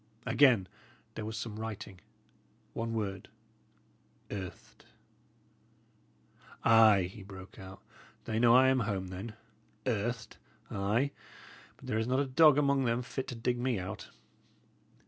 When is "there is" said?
11.85-12.07